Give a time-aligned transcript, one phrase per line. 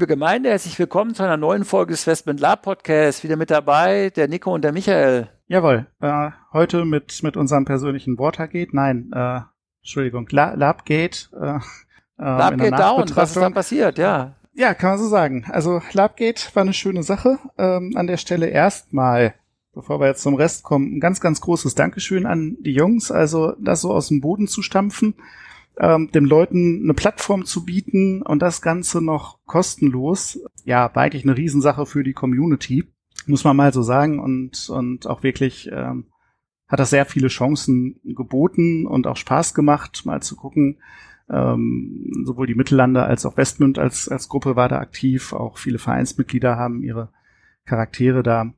[0.00, 3.22] Liebe Gemeinde, herzlich willkommen zu einer neuen Folge des Westman Lab Podcasts.
[3.22, 5.28] Wieder mit dabei der Nico und der Michael.
[5.46, 9.40] Jawohl, äh, heute mit, mit unserem persönlichen Watergate, nein, äh,
[9.82, 11.28] Entschuldigung, La Labgate.
[11.38, 11.56] Äh,
[12.18, 14.36] äh, Labgate down, was ist da passiert, ja.
[14.54, 15.44] Ja, kann man so sagen.
[15.50, 17.38] Also Labgate war eine schöne Sache.
[17.58, 19.34] Ähm, an der Stelle erstmal,
[19.74, 23.12] bevor wir jetzt zum Rest kommen, ein ganz, ganz großes Dankeschön an die Jungs.
[23.12, 25.14] Also das so aus dem Boden zu stampfen
[25.80, 30.38] ähm, den Leuten eine Plattform zu bieten und das Ganze noch kostenlos.
[30.64, 32.84] Ja, war eigentlich eine Riesensache für die Community,
[33.26, 34.20] muss man mal so sagen.
[34.20, 36.06] Und, und auch wirklich ähm,
[36.68, 40.80] hat das sehr viele Chancen geboten und auch Spaß gemacht, mal zu gucken.
[41.30, 45.32] Ähm, sowohl die Mittellande als auch Westmünd als, als Gruppe war da aktiv.
[45.32, 47.08] Auch viele Vereinsmitglieder haben ihre
[47.64, 48.52] Charaktere da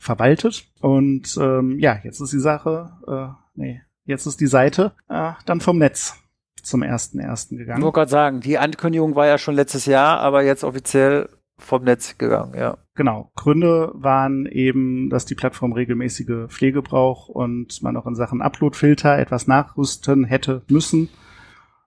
[0.00, 0.66] verwaltet.
[0.80, 5.60] Und ähm, ja, jetzt ist die Sache, äh, nee, jetzt ist die Seite äh, dann
[5.60, 6.23] vom Netz
[6.62, 7.56] zum 1.1.
[7.56, 7.78] gegangen.
[7.78, 11.84] Ich wollte gerade sagen, die Ankündigung war ja schon letztes Jahr, aber jetzt offiziell vom
[11.84, 12.78] Netz gegangen, ja.
[12.94, 13.30] Genau.
[13.34, 19.18] Gründe waren eben, dass die Plattform regelmäßige Pflege braucht und man auch in Sachen Uploadfilter
[19.18, 21.08] etwas nachrüsten hätte müssen.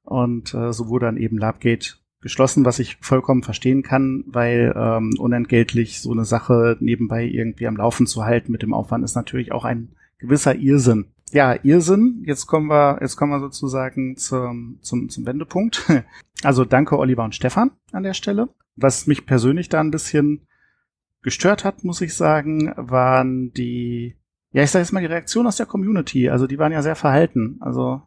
[0.03, 5.13] Und äh, so wurde dann eben Labgate geschlossen, was ich vollkommen verstehen kann, weil ähm,
[5.19, 9.51] unentgeltlich so eine Sache nebenbei irgendwie am Laufen zu halten mit dem Aufwand ist natürlich
[9.51, 12.23] auch ein gewisser Irrsinn ja, Irrsinn.
[12.25, 15.85] Jetzt kommen wir, jetzt kommen wir sozusagen zum, zum, zum Wendepunkt.
[16.43, 18.49] Also danke Oliver und Stefan an der Stelle.
[18.75, 20.45] Was mich persönlich da ein bisschen
[21.23, 24.15] gestört hat, muss ich sagen, waren die,
[24.51, 26.29] ja, ich sage jetzt mal die Reaktion aus der Community.
[26.29, 27.57] Also die waren ja sehr verhalten.
[27.59, 28.03] Also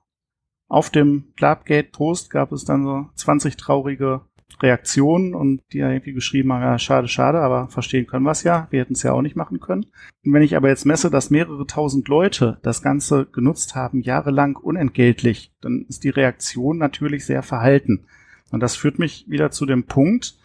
[0.69, 4.21] auf dem Clubgate-Post gab es dann so 20 traurige
[4.63, 8.43] Reaktionen und die ja irgendwie geschrieben haben, ja, schade, schade, aber verstehen können wir es
[8.43, 8.67] ja.
[8.71, 9.87] Wir hätten es ja auch nicht machen können.
[10.25, 14.57] Und wenn ich aber jetzt messe, dass mehrere tausend Leute das Ganze genutzt haben, jahrelang
[14.57, 18.07] unentgeltlich, dann ist die Reaktion natürlich sehr verhalten.
[18.51, 20.39] Und das führt mich wieder zu dem Punkt,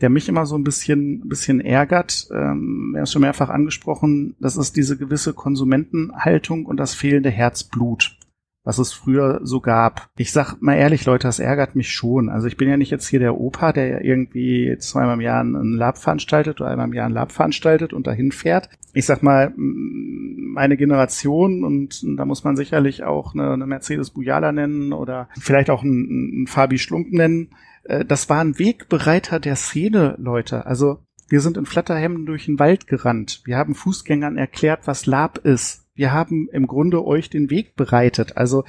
[0.00, 2.28] der mich immer so ein bisschen, bisschen ärgert.
[2.32, 4.36] Ähm, wir haben schon mehrfach angesprochen.
[4.40, 8.16] Das ist diese gewisse Konsumentenhaltung und das fehlende Herzblut
[8.64, 10.10] was es früher so gab.
[10.16, 12.28] Ich sag mal ehrlich, Leute, das ärgert mich schon.
[12.28, 15.76] Also ich bin ja nicht jetzt hier der Opa, der irgendwie zweimal im Jahr einen
[15.76, 18.68] Lab veranstaltet oder einmal im Jahr einen Lab veranstaltet und dahin fährt.
[18.92, 24.52] Ich sag mal, meine Generation und da muss man sicherlich auch eine, eine Mercedes Bujala
[24.52, 27.50] nennen oder vielleicht auch einen, einen Fabi Schlump nennen.
[27.84, 30.66] Äh, das war ein Wegbereiter der Szene, Leute.
[30.66, 30.98] Also
[31.28, 33.42] wir sind in Flatterhemden durch den Wald gerannt.
[33.44, 38.38] Wir haben Fußgängern erklärt, was Lab ist wir haben im Grunde euch den Weg bereitet.
[38.38, 38.64] Also,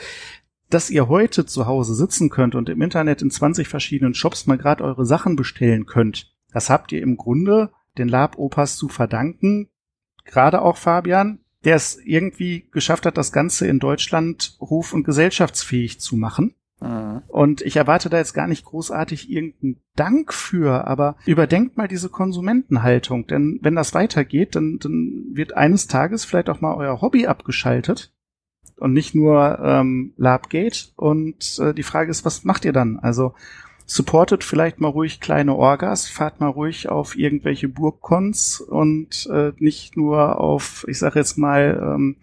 [0.69, 4.58] dass ihr heute zu Hause sitzen könnt und im Internet in 20 verschiedenen Shops mal
[4.58, 9.70] gerade eure Sachen bestellen könnt, das habt ihr im Grunde den Lab-Opas zu verdanken.
[10.25, 16.02] Gerade auch Fabian, der es irgendwie geschafft hat, das Ganze in Deutschland ruf- und gesellschaftsfähig
[16.02, 16.53] zu machen.
[16.81, 17.22] Mhm.
[17.28, 22.09] Und ich erwarte da jetzt gar nicht großartig irgendeinen Dank für, aber überdenkt mal diese
[22.09, 27.28] Konsumentenhaltung, denn wenn das weitergeht, dann, dann wird eines Tages vielleicht auch mal euer Hobby
[27.28, 28.12] abgeschaltet
[28.78, 30.90] und nicht nur ähm, Labgate.
[30.96, 32.97] Und äh, die Frage ist, was macht ihr dann?
[33.00, 33.36] Also
[33.86, 39.97] supportet vielleicht mal ruhig kleine Orgas, fahrt mal ruhig auf irgendwelche Burgcons und äh, nicht
[39.97, 42.16] nur auf, ich sag jetzt mal, ähm,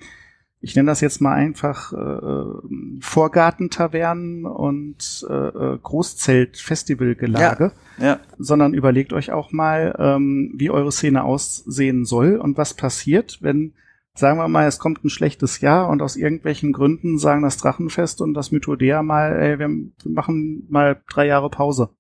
[0.61, 8.21] ich nenne das jetzt mal einfach äh, Vorgartentavernen und äh, äh Großzelt-Festivalgelage, ja, ja.
[8.39, 13.75] sondern überlegt euch auch mal, ähm, wie eure Szene aussehen soll und was passiert, wenn,
[14.15, 18.21] sagen wir mal, es kommt ein schlechtes Jahr und aus irgendwelchen Gründen sagen das Drachenfest
[18.21, 19.69] und das Mythodea mal, ey, wir
[20.05, 21.91] machen mal drei Jahre Pause.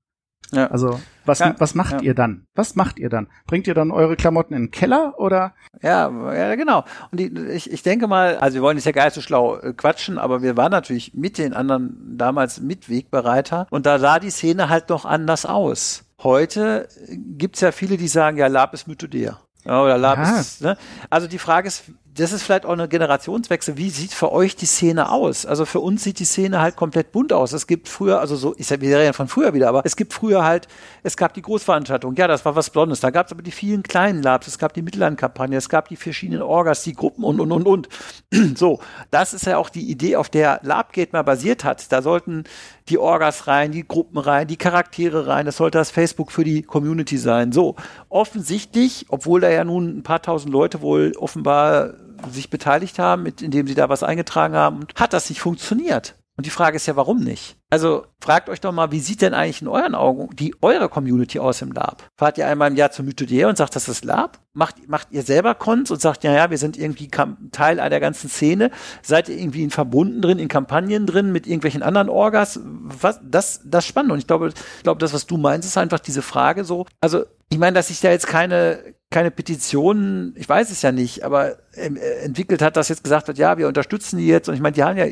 [0.52, 0.68] Ja.
[0.68, 2.00] Also was, ja, was macht ja.
[2.00, 2.46] ihr dann?
[2.54, 3.28] Was macht ihr dann?
[3.46, 5.54] Bringt ihr dann eure Klamotten in den Keller oder?
[5.82, 6.84] Ja, ja genau.
[7.10, 9.58] Und die, ich, ich denke mal, also wir wollen jetzt ja gar nicht so schlau
[9.58, 14.30] äh, quatschen, aber wir waren natürlich mit den anderen damals Mitwegbereiter und da sah die
[14.30, 16.04] Szene halt noch anders aus.
[16.22, 19.38] Heute gibt's ja viele, die sagen, ja, Lab ist Mythodea.
[19.64, 20.76] Ja, oder Lab ist, ne?
[21.10, 21.84] Also die Frage ist,
[22.18, 23.76] das ist vielleicht auch eine Generationswechsel.
[23.76, 25.46] Wie sieht für euch die Szene aus?
[25.46, 27.52] Also für uns sieht die Szene halt komplett bunt aus.
[27.52, 30.44] Es gibt früher, also so, ich wir reden von früher wieder, aber es gibt früher
[30.44, 30.66] halt,
[31.02, 33.00] es gab die Großveranstaltung, ja, das war was Blondes.
[33.00, 35.96] Da gab es aber die vielen kleinen Labs, es gab die Mittellandkampagne, es gab die
[35.96, 37.88] verschiedenen Orgas, die Gruppen und, und, und, und.
[38.56, 38.80] so,
[39.10, 41.90] das ist ja auch die Idee, auf der Labgate mal basiert hat.
[41.92, 42.44] Da sollten
[42.88, 45.46] die Orgas rein, die Gruppen rein, die Charaktere rein.
[45.46, 47.52] Das sollte das Facebook für die Community sein.
[47.52, 47.76] So,
[48.08, 51.94] offensichtlich, obwohl da ja nun ein paar tausend Leute wohl offenbar
[52.30, 56.14] sich beteiligt haben, mit, indem sie da was eingetragen haben, hat das nicht funktioniert.
[56.38, 57.56] Und die Frage ist ja, warum nicht?
[57.68, 61.40] Also fragt euch doch mal, wie sieht denn eigentlich in euren Augen die eure Community
[61.40, 62.08] aus im Lab?
[62.16, 64.38] Fahrt ihr einmal im Jahr zur Mythodea und sagt, das ist Lab?
[64.52, 67.08] Macht, macht ihr selber Cons und sagt, ja, ja, wir sind irgendwie
[67.50, 68.70] Teil einer ganzen Szene?
[69.02, 72.60] Seid ihr irgendwie in Verbunden drin, in Kampagnen drin, mit irgendwelchen anderen Orgas?
[72.62, 74.12] Was, das, das ist spannend.
[74.12, 76.86] Und ich glaube, ich glaube, das, was du meinst, ist einfach diese Frage so.
[77.00, 81.24] Also, ich meine, dass sich da jetzt keine, keine Petitionen, ich weiß es ja nicht,
[81.24, 84.50] aber ähm, äh, entwickelt hat, dass jetzt gesagt wird, ja, wir unterstützen die jetzt.
[84.50, 85.06] Und ich meine, die haben ja,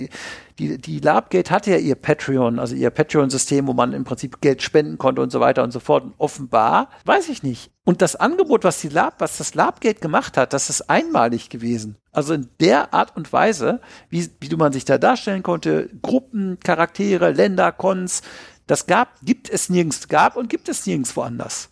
[0.58, 4.60] die, die Labgate hatte ja ihr Patreon, also ihr Patreon-System, wo man im Prinzip Geld
[4.60, 6.04] spenden konnte und so weiter und so fort.
[6.04, 7.70] Und offenbar, weiß ich nicht.
[7.84, 11.96] Und das Angebot, was die Lab, was das Labgate gemacht hat, das ist einmalig gewesen.
[12.12, 13.80] Also in der Art und Weise,
[14.10, 18.20] wie, wie du man sich da darstellen konnte, Gruppen, Charaktere, Länder, Cons,
[18.66, 21.70] das gab, gibt es nirgends, gab und gibt es nirgends woanders.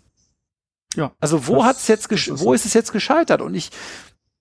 [0.95, 1.13] Ja.
[1.21, 2.11] Also wo hat's jetzt,
[2.41, 3.41] wo ist es jetzt gescheitert?
[3.41, 3.71] Und ich,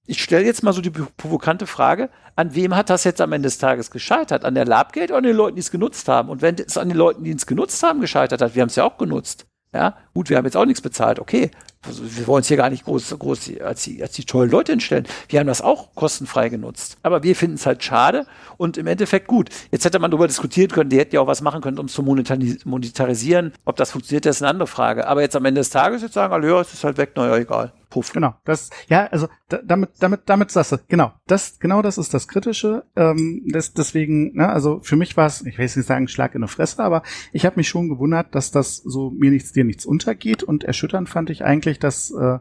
[0.05, 3.47] ich stelle jetzt mal so die provokante Frage, an wem hat das jetzt am Ende
[3.47, 4.45] des Tages gescheitert?
[4.45, 6.29] An der Labgate oder an den Leuten, die es genutzt haben?
[6.29, 8.75] Und wenn es an den Leuten, die es genutzt haben, gescheitert hat, wir haben es
[8.75, 9.45] ja auch genutzt.
[9.73, 11.49] Ja, gut, wir haben jetzt auch nichts bezahlt, okay.
[11.85, 14.71] Also wir wollen es hier gar nicht groß, groß als die, als die tollen Leute
[14.71, 15.05] hinstellen.
[15.27, 16.97] Wir haben das auch kostenfrei genutzt.
[17.03, 18.25] Aber wir finden es halt schade
[18.57, 19.49] und im Endeffekt gut.
[19.71, 21.93] Jetzt hätte man darüber diskutieren können, die hätten ja auch was machen können, um es
[21.93, 23.53] zu monetarisieren.
[23.65, 25.07] Ob das funktioniert, das ist eine andere Frage.
[25.07, 27.35] Aber jetzt am Ende des Tages jetzt sagen, alle, ja, es ist halt weg, naja,
[27.35, 27.73] egal.
[27.93, 28.11] Puff.
[28.11, 32.11] Genau, das, ja, also da, damit, damit, damit sagst du, genau, das, genau das ist
[32.11, 32.87] das Kritische.
[32.95, 36.33] Ähm, das, deswegen, ne, also für mich war es, ich will jetzt nicht sagen, Schlag
[36.33, 37.03] in die Fresse, aber
[37.33, 40.41] ich habe mich schon gewundert, dass das so mir nichts, dir nichts untergeht.
[40.41, 42.39] Und erschütternd fand ich eigentlich, dass äh,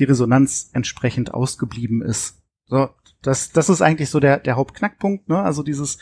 [0.00, 2.42] die Resonanz entsprechend ausgeblieben ist.
[2.66, 2.88] So,
[3.22, 5.40] das, das ist eigentlich so der, der Hauptknackpunkt, ne?
[5.40, 5.98] Also dieses,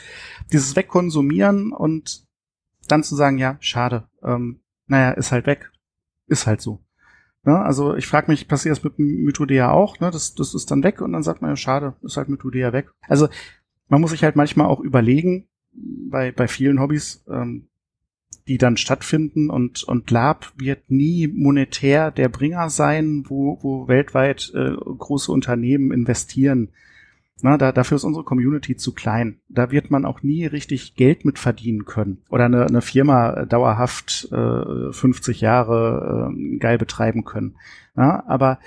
[0.50, 2.24] dieses Wegkonsumieren und
[2.88, 5.70] dann zu sagen, ja, schade, ähm, naja, ist halt weg.
[6.28, 6.85] Ist halt so.
[7.46, 7.58] Ne?
[7.58, 10.00] Also ich frage mich, passiert das mit Mythodea auch?
[10.00, 10.10] Ne?
[10.10, 12.90] Das, das ist dann weg und dann sagt man ja, schade, ist halt Mythodea weg.
[13.08, 13.28] Also
[13.88, 17.68] man muss sich halt manchmal auch überlegen, bei, bei vielen Hobbys, ähm,
[18.48, 24.52] die dann stattfinden und, und Lab wird nie monetär der Bringer sein, wo, wo weltweit
[24.54, 26.70] äh, große Unternehmen investieren.
[27.42, 29.40] Na, da, dafür ist unsere Community zu klein.
[29.48, 32.22] Da wird man auch nie richtig Geld mit verdienen können.
[32.30, 37.56] Oder eine, eine Firma dauerhaft äh, 50 Jahre äh, geil betreiben können.
[37.94, 38.58] Ja, aber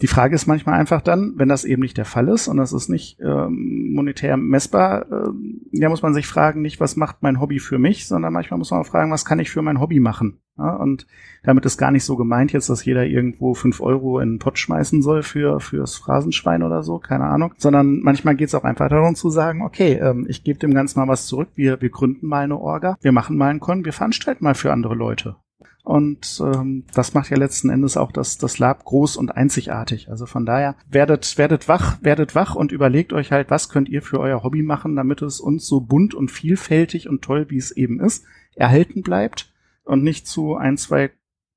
[0.00, 2.72] die Frage ist manchmal einfach dann, wenn das eben nicht der Fall ist und das
[2.72, 5.30] ist nicht ähm, monetär messbar, äh,
[5.72, 8.70] ja muss man sich fragen, nicht was macht mein Hobby für mich, sondern manchmal muss
[8.70, 10.38] man auch fragen, was kann ich für mein Hobby machen.
[10.56, 11.06] Ja, und
[11.44, 14.58] damit ist gar nicht so gemeint jetzt, dass jeder irgendwo fünf Euro in den Pott
[14.58, 17.54] schmeißen soll für fürs Phrasenschwein oder so, keine Ahnung.
[17.58, 20.98] Sondern manchmal geht es auch einfach darum zu sagen, okay, ähm, ich gebe dem Ganzen
[20.98, 23.92] mal was zurück, wir, wir gründen mal eine Orga, wir machen mal einen Con, wir
[23.92, 25.36] veranstalten mal für andere Leute.
[25.82, 30.10] Und ähm, das macht ja letzten Endes auch das, das Lab groß und einzigartig.
[30.10, 34.02] Also von daher werdet, werdet wach, werdet wach und überlegt euch halt, was könnt ihr
[34.02, 37.70] für euer Hobby machen, damit es uns so bunt und vielfältig und toll, wie es
[37.70, 38.24] eben ist,
[38.54, 39.50] erhalten bleibt
[39.84, 41.10] und nicht zu ein, zwei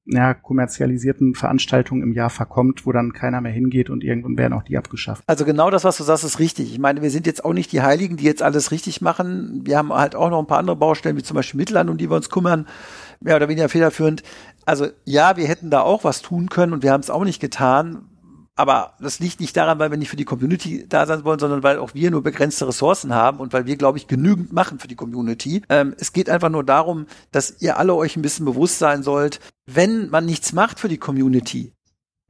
[0.05, 4.63] ja, kommerzialisierten Veranstaltungen im Jahr verkommt, wo dann keiner mehr hingeht und irgendwann werden auch
[4.63, 5.23] die abgeschafft.
[5.27, 6.71] Also genau das, was du sagst, ist richtig.
[6.71, 9.61] Ich meine, wir sind jetzt auch nicht die Heiligen, die jetzt alles richtig machen.
[9.63, 12.09] Wir haben halt auch noch ein paar andere Baustellen, wie zum Beispiel Mittelland, um die
[12.09, 12.67] wir uns kümmern
[13.19, 14.23] mehr oder weniger federführend.
[14.65, 17.39] Also ja, wir hätten da auch was tun können und wir haben es auch nicht
[17.39, 18.07] getan.
[18.61, 21.63] Aber das liegt nicht daran, weil wir nicht für die Community da sein wollen, sondern
[21.63, 24.87] weil auch wir nur begrenzte Ressourcen haben und weil wir, glaube ich, genügend machen für
[24.87, 25.63] die Community.
[25.67, 29.39] Ähm, es geht einfach nur darum, dass ihr alle euch ein bisschen bewusst sein sollt,
[29.65, 31.73] wenn man nichts macht für die Community,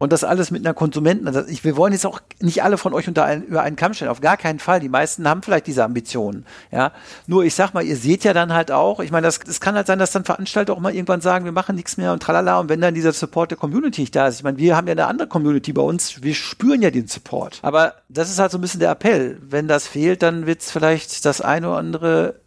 [0.02, 1.28] und das alles mit einer Konsumenten.
[1.28, 3.94] Also ich, wir wollen jetzt auch nicht alle von euch unter ein, über einen Kamm
[3.94, 4.10] stellen.
[4.10, 4.80] Auf gar keinen Fall.
[4.80, 6.48] Die meisten haben vielleicht diese Ambitionen.
[6.72, 6.92] Ja.
[7.28, 9.76] Nur ich sag mal, ihr seht ja dann halt auch, ich meine, das, das kann
[9.76, 12.60] halt sein, dass dann Veranstalter auch mal irgendwann sagen, wir machen nichts mehr und tralala.
[12.60, 14.94] Und wenn dann dieser Support der Community nicht da ist, ich meine, wir haben ja
[14.94, 17.60] eine andere Community bei uns, wir spüren ja den Support.
[17.62, 19.38] Aber das ist halt so ein bisschen der Appell.
[19.44, 22.42] Wenn das fehlt, dann wird es vielleicht das eine oder andere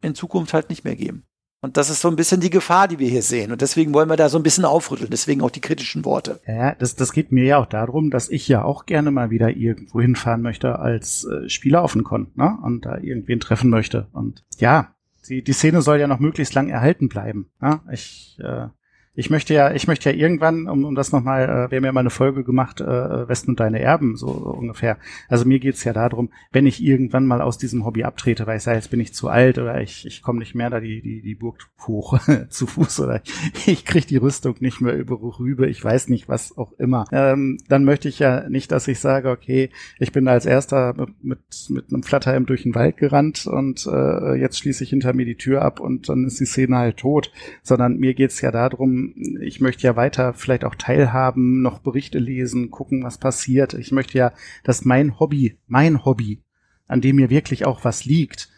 [0.00, 1.26] in Zukunft halt nicht mehr geben.
[1.64, 3.50] Und das ist so ein bisschen die Gefahr, die wir hier sehen.
[3.50, 5.08] Und deswegen wollen wir da so ein bisschen aufrütteln.
[5.10, 6.38] Deswegen auch die kritischen Worte.
[6.46, 9.48] Ja, das, das geht mir ja auch darum, dass ich ja auch gerne mal wieder
[9.48, 12.58] irgendwo hinfahren möchte als äh, Spieler auf den Con, ne?
[12.62, 14.08] Und da irgendwen treffen möchte.
[14.12, 14.94] Und ja,
[15.26, 17.48] die, die Szene soll ja noch möglichst lang erhalten bleiben.
[17.62, 17.80] Ja?
[17.90, 18.66] Ich, äh,
[19.14, 21.92] ich möchte ja, ich möchte ja irgendwann, um, um das nochmal, äh, wir haben ja
[21.92, 24.98] mal eine Folge gemacht, äh, Westen und deine Erben, so, ungefähr.
[25.28, 28.64] Also mir geht's ja darum, wenn ich irgendwann mal aus diesem Hobby abtrete, weil ich
[28.64, 31.22] sage, jetzt bin ich zu alt oder ich, ich komme nicht mehr da die, die,
[31.22, 32.18] die Burg hoch
[32.48, 33.22] zu Fuß oder
[33.54, 37.04] ich, ich kriege die Rüstung nicht mehr über rüber, ich weiß nicht, was auch immer.
[37.12, 41.22] Ähm, dann möchte ich ja nicht, dass ich sage, okay, ich bin als erster mit,
[41.22, 45.24] mit, mit einem Flatterhemd durch den Wald gerannt und äh, jetzt schließe ich hinter mir
[45.24, 47.30] die Tür ab und dann ist die Szene halt tot,
[47.62, 49.03] sondern mir geht's ja darum,
[49.40, 53.74] ich möchte ja weiter vielleicht auch teilhaben, noch Berichte lesen, gucken, was passiert.
[53.74, 54.32] Ich möchte ja,
[54.62, 56.42] dass mein Hobby, mein Hobby,
[56.86, 58.50] an dem mir wirklich auch was liegt,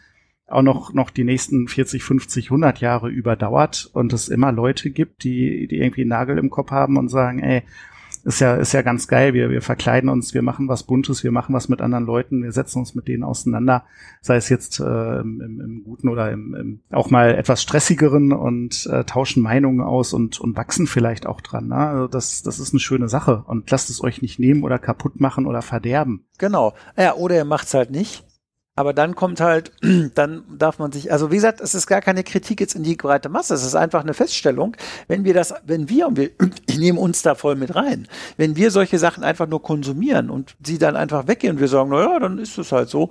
[0.47, 5.23] auch noch, noch die nächsten 40, 50, 100 Jahre überdauert und es immer Leute gibt,
[5.23, 7.63] die, die irgendwie einen Nagel im Kopf haben und sagen, ey,
[8.27, 9.33] ist ja, ist ja ganz geil.
[9.33, 12.51] Wir, wir verkleiden uns, wir machen was Buntes, wir machen was mit anderen Leuten, wir
[12.51, 13.85] setzen uns mit denen auseinander,
[14.19, 18.85] sei es jetzt äh, im, im Guten oder im, im auch mal etwas stressigeren und
[18.91, 21.69] äh, tauschen Meinungen aus und, und wachsen vielleicht auch dran.
[21.69, 21.77] Ne?
[21.77, 25.21] Also das, das ist eine schöne Sache und lasst es euch nicht nehmen oder kaputt
[25.21, 26.25] machen oder verderben.
[26.37, 26.73] Genau.
[26.97, 28.26] Ja, oder ihr macht's halt nicht.
[28.77, 29.71] Aber dann kommt halt,
[30.13, 32.95] dann darf man sich, also wie gesagt, es ist gar keine Kritik jetzt in die
[32.95, 36.29] breite Masse, es ist einfach eine Feststellung, wenn wir das, wenn wir, und wir,
[36.67, 38.07] ich nehme uns da voll mit rein,
[38.37, 41.89] wenn wir solche Sachen einfach nur konsumieren und sie dann einfach weggehen und wir sagen,
[41.89, 43.09] na ja, dann ist es halt so,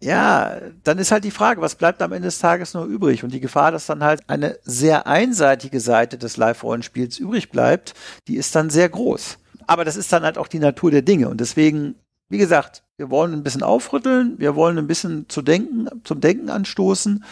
[0.00, 3.24] ja, dann ist halt die Frage, was bleibt am Ende des Tages noch übrig?
[3.24, 7.94] Und die Gefahr, dass dann halt eine sehr einseitige Seite des Live-Rollenspiels übrig bleibt,
[8.28, 9.38] die ist dann sehr groß.
[9.66, 11.28] Aber das ist dann halt auch die Natur der Dinge.
[11.28, 11.96] Und deswegen,
[12.28, 16.50] wie gesagt, wir wollen ein bisschen aufrütteln, wir wollen ein bisschen zu denken, zum Denken
[16.50, 17.24] anstoßen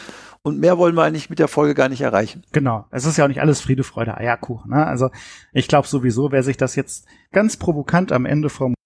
[0.42, 2.44] und mehr wollen wir eigentlich mit der Folge gar nicht erreichen.
[2.52, 2.86] Genau.
[2.90, 4.70] Es ist ja auch nicht alles Friede, Freude, Eierkuchen.
[4.70, 4.86] Ne?
[4.86, 5.10] Also
[5.52, 8.76] ich glaube sowieso, wer sich das jetzt ganz provokant am Ende formuliert,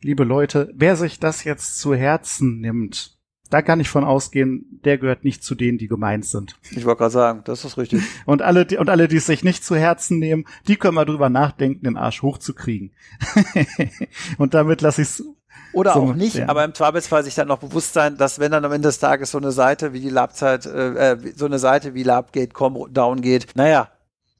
[0.00, 3.13] liebe Leute, wer sich das jetzt zu Herzen nimmt,
[3.54, 6.56] da kann ich von ausgehen, der gehört nicht zu denen, die gemeint sind.
[6.72, 8.02] Ich wollte gerade sagen, das ist richtig.
[8.26, 11.04] Und alle, die, und alle, die es sich nicht zu Herzen nehmen, die können mal
[11.04, 12.90] drüber nachdenken, den Arsch hochzukriegen.
[14.38, 15.24] und damit lasse ich es
[15.72, 16.48] oder so, auch nicht, ja.
[16.48, 19.30] aber im Zweifelsfall sich dann noch bewusst sein, dass wenn dann am Ende des Tages
[19.30, 23.54] so eine Seite wie die Labzeit, äh, äh so eine Seite wie Labgate.com down geht,
[23.54, 23.88] naja,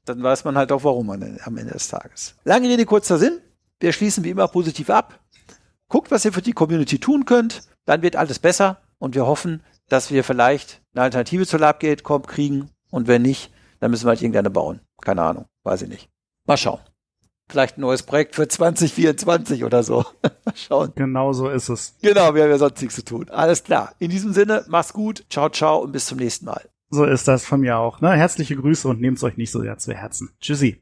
[0.03, 2.35] dann weiß man halt auch warum man am Ende des Tages.
[2.43, 3.39] Lange Rede, kurzer Sinn.
[3.79, 5.21] Wir schließen wie immer positiv ab.
[5.87, 7.61] Guckt, was ihr für die Community tun könnt.
[7.85, 12.69] Dann wird alles besser und wir hoffen, dass wir vielleicht eine Alternative zur Labgate.com kriegen
[12.91, 14.81] und wenn nicht, dann müssen wir halt irgendeine bauen.
[15.01, 16.09] Keine Ahnung, weiß ich nicht.
[16.45, 16.79] Mal schauen.
[17.47, 20.03] Vielleicht ein neues Projekt für 2024 oder so.
[20.55, 20.93] Schauen.
[20.95, 21.95] Genau so ist es.
[22.01, 23.29] Genau, wir haben ja sonst nichts zu tun.
[23.29, 23.93] Alles klar.
[23.99, 25.25] In diesem Sinne, mach's gut.
[25.29, 26.67] Ciao, ciao und bis zum nächsten Mal.
[26.89, 28.01] So ist das von mir auch.
[28.01, 28.13] Ne?
[28.13, 30.31] Herzliche Grüße und nehmt's euch nicht so sehr zu Herzen.
[30.39, 30.81] Tschüssi.